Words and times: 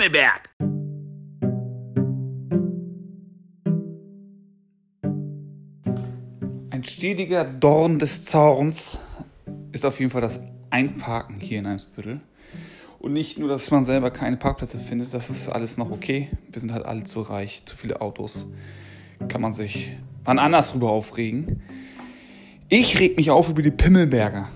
Pimmelberg. 0.00 0.48
Ein 6.70 6.84
stetiger 6.84 7.44
Dorn 7.44 7.98
des 7.98 8.24
Zorns 8.24 8.98
ist 9.72 9.84
auf 9.84 10.00
jeden 10.00 10.10
Fall 10.10 10.22
das 10.22 10.40
Einparken 10.70 11.38
hier 11.38 11.58
in 11.58 11.66
Eimsbüttel. 11.66 12.22
Und 12.98 13.12
nicht 13.12 13.38
nur, 13.38 13.50
dass 13.50 13.70
man 13.70 13.84
selber 13.84 14.10
keine 14.10 14.38
Parkplätze 14.38 14.78
findet, 14.78 15.12
das 15.12 15.28
ist 15.28 15.50
alles 15.50 15.76
noch 15.76 15.90
okay. 15.90 16.28
Wir 16.50 16.60
sind 16.60 16.72
halt 16.72 16.86
alle 16.86 17.04
zu 17.04 17.20
reich, 17.20 17.62
zu 17.66 17.76
viele 17.76 18.00
Autos. 18.00 18.46
Kann 19.28 19.42
man 19.42 19.52
sich 19.52 19.92
wann 20.24 20.38
anders 20.38 20.72
drüber 20.72 20.90
aufregen. 20.90 21.62
Ich 22.70 22.98
reg 22.98 23.18
mich 23.18 23.30
auf 23.30 23.50
über 23.50 23.60
die 23.60 23.70
Pimmelberger. 23.70 24.48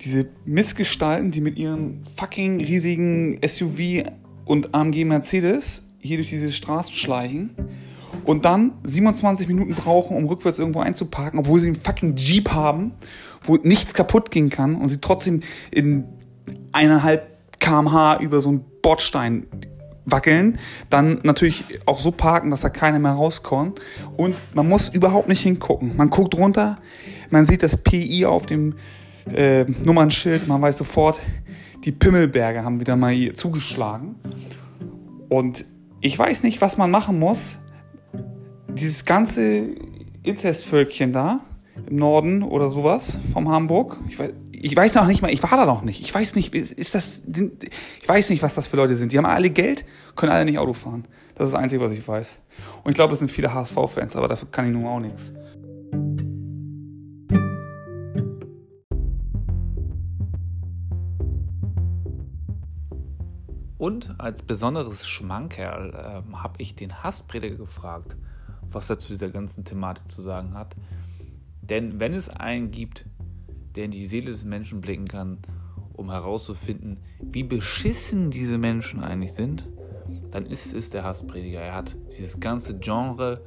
Diese 0.00 0.28
Missgestalten, 0.44 1.30
die 1.30 1.40
mit 1.40 1.56
ihren 1.56 2.02
fucking 2.16 2.60
riesigen 2.60 3.38
SUV 3.46 4.02
und 4.50 4.74
AMG 4.74 5.04
Mercedes 5.04 5.86
hier 6.00 6.16
durch 6.16 6.28
diese 6.28 6.50
Straßen 6.50 6.92
schleichen 6.92 7.54
und 8.24 8.44
dann 8.44 8.72
27 8.82 9.46
Minuten 9.46 9.76
brauchen, 9.76 10.16
um 10.16 10.26
rückwärts 10.26 10.58
irgendwo 10.58 10.80
einzuparken, 10.80 11.38
obwohl 11.38 11.60
sie 11.60 11.68
einen 11.68 11.76
fucking 11.76 12.16
Jeep 12.16 12.50
haben, 12.50 12.90
wo 13.44 13.54
nichts 13.58 13.94
kaputt 13.94 14.32
gehen 14.32 14.50
kann 14.50 14.74
und 14.74 14.88
sie 14.88 14.98
trotzdem 14.98 15.42
in 15.70 16.04
eineinhalb 16.72 17.28
kmh 17.60 18.18
über 18.18 18.40
so 18.40 18.48
einen 18.48 18.64
Bordstein 18.82 19.46
wackeln, 20.04 20.58
dann 20.88 21.20
natürlich 21.22 21.62
auch 21.86 22.00
so 22.00 22.10
parken, 22.10 22.50
dass 22.50 22.62
da 22.62 22.70
keiner 22.70 22.98
mehr 22.98 23.12
rauskommt. 23.12 23.80
Und 24.16 24.34
man 24.52 24.68
muss 24.68 24.88
überhaupt 24.88 25.28
nicht 25.28 25.42
hingucken. 25.42 25.96
Man 25.96 26.10
guckt 26.10 26.34
runter, 26.36 26.78
man 27.28 27.44
sieht 27.44 27.62
das 27.62 27.76
PI 27.76 28.26
auf 28.26 28.46
dem 28.46 28.74
äh, 29.34 29.64
Nummernschild, 29.84 30.48
man 30.48 30.60
weiß 30.62 30.78
sofort, 30.78 31.20
die 31.84 31.92
Pimmelberge 31.92 32.64
haben 32.64 32.80
wieder 32.80 32.96
mal 32.96 33.32
zugeschlagen. 33.32 34.16
Und 35.28 35.64
ich 36.00 36.18
weiß 36.18 36.42
nicht, 36.42 36.60
was 36.60 36.76
man 36.76 36.90
machen 36.90 37.18
muss. 37.18 37.56
Dieses 38.68 39.04
ganze 39.04 39.68
Inzestvölkchen 40.22 41.12
da 41.12 41.40
im 41.88 41.96
Norden 41.96 42.42
oder 42.42 42.70
sowas 42.70 43.18
vom 43.32 43.48
Hamburg. 43.48 43.98
Ich 44.08 44.18
weiß, 44.18 44.32
ich 44.52 44.76
weiß 44.76 44.94
noch 44.94 45.06
nicht 45.06 45.22
mal, 45.22 45.32
ich 45.32 45.42
war 45.42 45.56
da 45.56 45.64
noch 45.64 45.82
nicht. 45.82 46.00
Ich 46.00 46.14
weiß 46.14 46.34
nicht, 46.34 46.54
ist 46.54 46.94
das, 46.94 47.22
ich 48.02 48.08
weiß 48.08 48.30
nicht, 48.30 48.42
was 48.42 48.54
das 48.54 48.66
für 48.66 48.76
Leute 48.76 48.94
sind. 48.96 49.12
Die 49.12 49.18
haben 49.18 49.26
alle 49.26 49.50
Geld, 49.50 49.84
können 50.16 50.32
alle 50.32 50.44
nicht 50.44 50.58
Auto 50.58 50.74
fahren. 50.74 51.04
Das 51.34 51.48
ist 51.48 51.54
das 51.54 51.62
Einzige, 51.62 51.82
was 51.82 51.92
ich 51.92 52.06
weiß. 52.06 52.36
Und 52.84 52.90
ich 52.90 52.94
glaube, 52.94 53.14
es 53.14 53.20
sind 53.20 53.30
viele 53.30 53.54
HSV-Fans, 53.54 54.16
aber 54.16 54.28
dafür 54.28 54.48
kann 54.50 54.66
ich 54.66 54.72
nun 54.72 54.84
auch 54.86 55.00
nichts. 55.00 55.32
Und 63.80 64.14
als 64.18 64.42
besonderes 64.42 65.08
Schmankerl 65.08 65.94
äh, 65.94 66.36
habe 66.36 66.54
ich 66.58 66.74
den 66.74 67.02
Hassprediger 67.02 67.56
gefragt, 67.56 68.14
was 68.70 68.90
er 68.90 68.98
zu 68.98 69.08
dieser 69.08 69.30
ganzen 69.30 69.64
Thematik 69.64 70.10
zu 70.10 70.20
sagen 70.20 70.52
hat. 70.52 70.76
Denn 71.62 71.98
wenn 71.98 72.12
es 72.12 72.28
einen 72.28 72.70
gibt, 72.70 73.06
der 73.74 73.86
in 73.86 73.90
die 73.90 74.06
Seele 74.06 74.26
des 74.26 74.44
Menschen 74.44 74.82
blicken 74.82 75.08
kann, 75.08 75.38
um 75.94 76.10
herauszufinden, 76.10 76.98
wie 77.22 77.42
beschissen 77.42 78.30
diese 78.30 78.58
Menschen 78.58 79.02
eigentlich 79.02 79.32
sind, 79.32 79.66
dann 80.30 80.44
ist 80.44 80.74
es 80.74 80.90
der 80.90 81.04
Hassprediger. 81.04 81.60
Er 81.62 81.74
hat 81.74 81.96
dieses 82.08 82.38
ganze 82.38 82.78
Genre, 82.78 83.40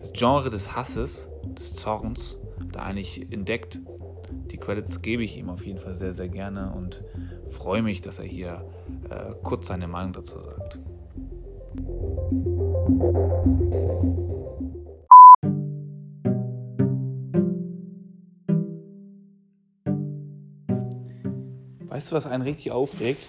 das 0.00 0.12
Genre 0.12 0.50
des 0.50 0.74
Hasses, 0.74 1.30
des 1.56 1.72
Zorns, 1.72 2.40
da 2.72 2.82
eigentlich 2.82 3.30
entdeckt. 3.30 3.78
Die 4.50 4.56
Credits 4.56 5.02
gebe 5.02 5.22
ich 5.22 5.36
ihm 5.36 5.50
auf 5.50 5.64
jeden 5.64 5.78
Fall 5.78 5.94
sehr, 5.94 6.14
sehr 6.14 6.28
gerne 6.28 6.72
und 6.72 7.02
freue 7.50 7.82
mich, 7.82 8.00
dass 8.00 8.18
er 8.18 8.24
hier 8.24 8.64
äh, 9.10 9.34
kurz 9.42 9.68
seine 9.68 9.88
Meinung 9.88 10.12
dazu 10.12 10.38
sagt. 10.40 10.78
Weißt 21.88 22.10
du, 22.10 22.16
was 22.16 22.26
einen 22.26 22.42
richtig 22.42 22.72
aufregt? 22.72 23.22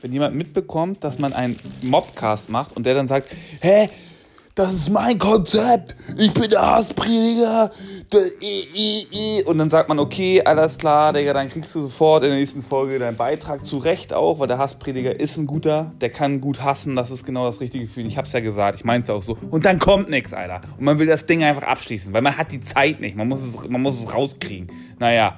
Wenn 0.00 0.12
jemand 0.12 0.34
mitbekommt, 0.34 1.04
dass 1.04 1.18
man 1.18 1.32
einen 1.32 1.58
Mobcast 1.82 2.48
macht 2.48 2.74
und 2.74 2.86
der 2.86 2.94
dann 2.94 3.06
sagt, 3.06 3.28
hä, 3.60 3.88
das 4.54 4.72
ist 4.72 4.90
mein 4.90 5.18
Konzept, 5.18 5.96
ich 6.16 6.32
bin 6.32 6.50
der 6.50 6.62
Hassprediger, 6.62 7.70
und 9.46 9.58
dann 9.58 9.70
sagt 9.70 9.88
man, 9.88 9.98
okay, 9.98 10.42
alles 10.42 10.78
klar, 10.78 11.12
Digga, 11.12 11.32
dann 11.32 11.48
kriegst 11.48 11.74
du 11.74 11.80
sofort 11.80 12.22
in 12.22 12.30
der 12.30 12.38
nächsten 12.38 12.62
Folge 12.62 12.98
deinen 12.98 13.16
Beitrag. 13.16 13.64
Zu 13.64 13.78
Recht 13.78 14.12
auch, 14.12 14.38
weil 14.38 14.48
der 14.48 14.58
Hassprediger 14.58 15.18
ist 15.18 15.36
ein 15.36 15.46
guter, 15.46 15.92
der 16.00 16.10
kann 16.10 16.40
gut 16.40 16.62
hassen, 16.62 16.94
das 16.96 17.10
ist 17.10 17.24
genau 17.24 17.46
das 17.46 17.60
richtige 17.60 17.84
Gefühl. 17.84 18.06
Ich 18.06 18.18
hab's 18.18 18.32
ja 18.32 18.40
gesagt, 18.40 18.78
ich 18.78 18.84
mein's 18.84 19.08
ja 19.08 19.14
auch 19.14 19.22
so. 19.22 19.38
Und 19.50 19.64
dann 19.64 19.78
kommt 19.78 20.10
nichts, 20.10 20.34
Alter. 20.34 20.60
Und 20.78 20.84
man 20.84 20.98
will 20.98 21.06
das 21.06 21.26
Ding 21.26 21.42
einfach 21.42 21.64
abschließen, 21.64 22.12
weil 22.12 22.22
man 22.22 22.36
hat 22.36 22.52
die 22.52 22.60
Zeit 22.60 23.00
nicht, 23.00 23.16
man 23.16 23.28
muss 23.28 23.42
es, 23.42 23.68
man 23.68 23.80
muss 23.80 24.02
es 24.02 24.12
rauskriegen. 24.12 24.70
Naja, 24.98 25.36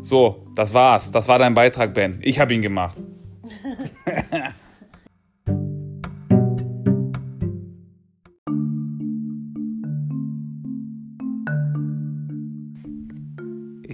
so, 0.00 0.46
das 0.54 0.74
war's. 0.74 1.10
Das 1.10 1.28
war 1.28 1.38
dein 1.38 1.54
Beitrag, 1.54 1.94
Ben. 1.94 2.18
Ich 2.22 2.38
habe 2.38 2.54
ihn 2.54 2.62
gemacht. 2.62 2.96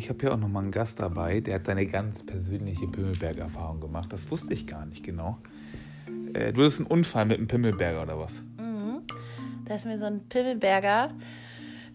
ich 0.09 0.11
habe 0.11 0.21
hier 0.23 0.33
auch 0.33 0.39
nochmal 0.39 0.63
einen 0.63 0.73
Gast 0.73 1.01
dabei, 1.01 1.41
der 1.41 1.57
hat 1.57 1.67
seine 1.67 1.85
ganz 1.85 2.25
persönliche 2.25 2.87
Pimmelberg-Erfahrung 2.87 3.79
gemacht. 3.79 4.11
Das 4.11 4.31
wusste 4.31 4.55
ich 4.55 4.67
gar 4.67 4.87
nicht 4.87 5.05
genau. 5.05 5.37
Äh, 6.33 6.55
du 6.55 6.63
hattest 6.63 6.81
einen 6.81 6.87
Unfall 6.87 7.27
mit 7.27 7.37
einem 7.37 7.47
Pimmelberger 7.47 8.05
oder 8.05 8.19
was? 8.19 8.43
Mhm. 8.57 9.03
Da 9.67 9.75
ist 9.75 9.85
mir 9.85 9.99
so 9.99 10.07
ein 10.07 10.27
Pimmelberger 10.31 11.11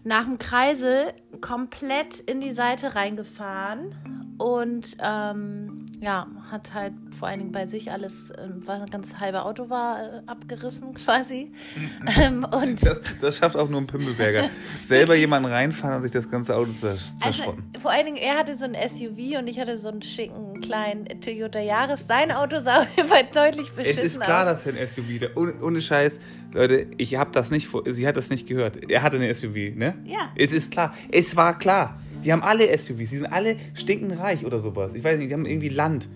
nach 0.04 0.26
dem 0.26 0.38
Kreisel 0.38 1.12
komplett 1.40 2.20
in 2.20 2.40
die 2.40 2.52
Seite 2.52 2.94
reingefahren 2.94 3.96
und 4.38 4.96
ähm, 5.02 5.86
ja, 6.00 6.28
hat 6.52 6.72
halt 6.72 6.92
vor 7.18 7.28
allen 7.28 7.38
Dingen 7.38 7.52
bei 7.52 7.66
sich 7.66 7.90
alles, 7.92 8.32
ähm, 8.38 8.62
was 8.64 8.80
ein 8.82 8.90
ganz 8.90 9.18
halber 9.18 9.46
Auto 9.46 9.70
war, 9.70 10.02
äh, 10.02 10.22
abgerissen 10.26 10.94
quasi. 10.94 11.52
ähm, 12.20 12.44
und 12.44 12.84
das, 12.84 13.00
das, 13.20 13.38
schafft 13.38 13.56
auch 13.56 13.68
nur 13.68 13.80
ein 13.80 13.86
Pimmelberger. 13.86 14.50
Selber 14.82 15.14
jemanden 15.14 15.50
reinfahren 15.50 15.96
und 15.96 16.02
sich 16.02 16.12
das 16.12 16.30
ganze 16.30 16.56
Auto 16.56 16.72
zerschrotten. 16.72 17.12
Also, 17.22 17.80
vor 17.80 17.90
allen 17.90 18.06
Dingen, 18.06 18.18
er 18.18 18.38
hatte 18.38 18.56
so 18.58 18.64
ein 18.64 18.74
SUV 18.74 19.38
und 19.38 19.48
ich 19.48 19.58
hatte 19.58 19.76
so 19.76 19.88
einen 19.88 20.02
schicken 20.02 20.60
kleinen 20.60 21.06
Toyota 21.20 21.60
Yaris. 21.60 22.06
Sein 22.06 22.32
Auto 22.32 22.58
sah 22.58 22.86
deutlich 23.34 23.70
beschissen 23.72 24.00
aus. 24.00 24.06
Es 24.06 24.12
ist 24.16 24.20
klar, 24.20 24.44
aus. 24.44 24.64
dass 24.64 24.66
er 24.66 24.80
ein 24.80 24.88
SUV 24.88 25.20
hat. 25.22 25.36
Ohne, 25.36 25.54
ohne 25.62 25.80
Scheiß, 25.80 26.18
Leute, 26.52 26.86
ich 26.98 27.16
habe 27.16 27.30
das 27.32 27.50
nicht, 27.50 27.68
sie 27.86 28.06
hat 28.06 28.16
das 28.16 28.30
nicht 28.30 28.46
gehört. 28.46 28.90
Er 28.90 29.02
hatte 29.02 29.18
ein 29.18 29.34
SUV, 29.34 29.74
ne? 29.74 29.94
Ja. 30.04 30.30
Es 30.36 30.52
ist 30.52 30.70
klar. 30.70 30.94
Es 31.10 31.36
war 31.36 31.58
klar. 31.58 31.98
Die 32.24 32.32
haben 32.32 32.42
alle 32.42 32.66
SUVs, 32.76 33.10
die 33.10 33.18
sind 33.18 33.26
alle 33.26 33.56
stinkend 33.74 34.18
reich 34.18 34.46
oder 34.46 34.58
sowas. 34.60 34.94
Ich 34.94 35.04
weiß 35.04 35.18
nicht, 35.18 35.30
die 35.30 35.34
haben 35.34 35.44
irgendwie 35.44 35.68
Land. 35.68 36.08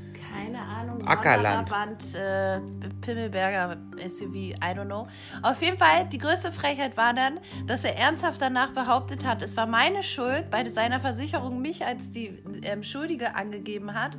Ackerland. 1.09 1.71
Band, 1.71 2.15
äh, 2.15 2.61
Pimmelberger 3.01 3.77
SUV, 4.09 4.35
I 4.35 4.55
don't 4.61 4.87
know. 4.87 5.07
Auf 5.43 5.63
jeden 5.63 5.79
Fall, 5.79 6.07
die 6.09 6.19
größte 6.19 6.53
Frechheit 6.53 6.97
war 6.97 7.15
dann, 7.15 7.41
dass 7.67 7.85
er 7.85 7.97
ernsthaft 7.97 8.41
danach 8.41 8.73
behauptet 8.73 9.27
hat, 9.27 9.43
es 9.43 9.57
war 9.57 9.67
meine 9.67 10.03
Schuld, 10.03 10.51
bei 10.51 10.69
seiner 10.69 11.01
Versicherung 11.01 11.61
mich 11.61 11.85
als 11.85 12.11
die 12.11 12.43
ähm, 12.63 12.83
Schuldige 12.83 13.35
angegeben 13.35 13.95
hat. 13.95 14.17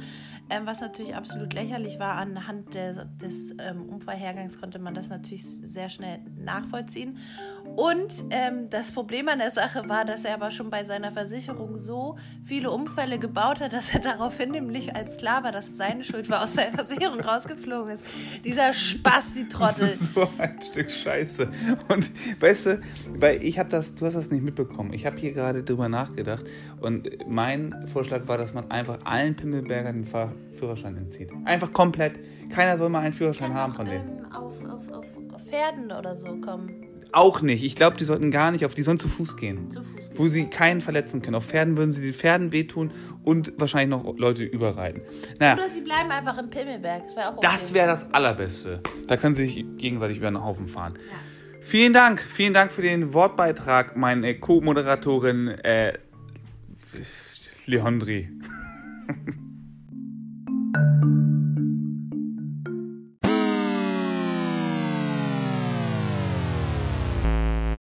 Ähm, 0.51 0.65
was 0.65 0.81
natürlich 0.81 1.15
absolut 1.15 1.53
lächerlich 1.53 1.99
war. 1.99 2.15
Anhand 2.15 2.73
der, 2.73 3.05
des 3.05 3.51
ähm, 3.59 3.87
Unfallhergangs 3.87 4.59
konnte 4.59 4.79
man 4.79 4.95
das 4.95 5.09
natürlich 5.09 5.45
sehr 5.45 5.89
schnell 5.89 6.21
nachvollziehen. 6.37 7.19
Und 7.79 8.25
ähm, 8.31 8.69
das 8.69 8.91
Problem 8.91 9.29
an 9.29 9.39
der 9.39 9.51
Sache 9.51 9.87
war, 9.87 10.03
dass 10.03 10.25
er 10.25 10.33
aber 10.33 10.51
schon 10.51 10.69
bei 10.69 10.83
seiner 10.83 11.13
Versicherung 11.13 11.77
so 11.77 12.17
viele 12.43 12.71
Unfälle 12.71 13.19
gebaut 13.19 13.61
hat, 13.61 13.71
dass 13.79 13.93
er 13.93 14.01
daraufhin 14.01 14.51
nämlich 14.51 14.97
als 14.97 15.15
klar 15.15 15.45
war, 15.45 15.53
dass 15.53 15.69
es 15.69 15.77
seine 15.77 16.03
Schuld 16.03 16.29
war, 16.29 16.43
aus 16.43 16.55
seiner 16.55 16.73
Versicherung 16.73 17.21
rausgeflogen 17.21 17.93
ist. 17.93 18.03
Dieser 18.43 18.73
Spaß, 18.73 19.35
die 19.35 19.47
Trottel. 19.47 19.87
so 20.13 20.27
ein 20.37 20.61
Stück 20.61 20.91
Scheiße. 20.91 21.49
Und 21.87 22.11
weißt 22.41 22.65
du, 22.65 22.81
weil 23.17 23.41
ich 23.45 23.57
habe 23.57 23.69
das, 23.69 23.95
du 23.95 24.05
hast 24.05 24.15
das 24.15 24.29
nicht 24.29 24.43
mitbekommen. 24.43 24.91
Ich 24.91 25.05
habe 25.05 25.15
hier 25.15 25.31
gerade 25.31 25.63
drüber 25.63 25.87
nachgedacht 25.87 26.43
und 26.81 27.07
mein 27.29 27.87
Vorschlag 27.93 28.27
war, 28.27 28.37
dass 28.37 28.53
man 28.53 28.69
einfach 28.71 28.97
allen 29.05 29.37
Pimmelbergern 29.37 29.95
den 29.95 30.05
Fahr 30.05 30.33
Führerschein 30.51 30.97
entzieht. 30.97 31.31
Einfach 31.45 31.71
komplett. 31.71 32.19
Keiner 32.49 32.77
soll 32.77 32.89
mal 32.89 32.99
einen 32.99 33.13
Führerschein 33.13 33.53
haben 33.53 33.71
von 33.71 33.85
denen. 33.85 34.19
Ähm, 34.19 34.31
auf, 34.33 34.65
auf, 34.65 34.91
auf 34.91 35.41
Pferden 35.49 35.93
oder 35.93 36.13
so 36.17 36.35
kommen. 36.41 36.88
Auch 37.11 37.41
nicht. 37.41 37.63
Ich 37.63 37.75
glaube, 37.75 37.97
die 37.97 38.03
sollten 38.03 38.31
gar 38.31 38.51
nicht 38.51 38.65
auf, 38.65 38.73
die 38.73 38.83
sollen 38.83 38.99
zu 38.99 39.07
Fuß 39.07 39.37
gehen. 39.37 39.71
Zu 39.71 39.83
Fuß 39.83 39.95
gehen. 39.95 40.17
Wo 40.17 40.27
sie 40.27 40.47
keinen 40.47 40.81
verletzen 40.81 41.21
können. 41.21 41.35
Auf 41.35 41.45
Pferden 41.45 41.77
würden 41.77 41.91
sie 41.91 42.01
den 42.01 42.13
Pferden 42.13 42.51
wehtun 42.51 42.91
und 43.23 43.53
wahrscheinlich 43.57 43.89
noch 43.89 44.17
Leute 44.17 44.43
überreiten. 44.43 45.01
Naja. 45.39 45.53
Oder 45.53 45.69
sie 45.69 45.81
bleiben 45.81 46.11
einfach 46.11 46.37
im 46.37 46.49
Pimmelberg. 46.49 47.03
Das 47.03 47.15
wäre 47.15 47.29
okay. 47.29 47.39
Das 47.41 47.73
wäre 47.73 47.87
das 47.87 48.13
Allerbeste. 48.13 48.81
Da 49.07 49.17
können 49.17 49.33
sie 49.33 49.45
sich 49.45 49.65
gegenseitig 49.77 50.17
über 50.17 50.29
den 50.29 50.43
Haufen 50.43 50.67
fahren. 50.67 50.93
Ja. 50.97 51.61
Vielen 51.61 51.93
Dank. 51.93 52.21
Vielen 52.21 52.53
Dank 52.53 52.71
für 52.71 52.81
den 52.81 53.13
Wortbeitrag, 53.13 53.95
meine 53.95 54.39
Co-Moderatorin 54.39 55.49
äh, 55.49 55.93
Leondri. 57.65 58.29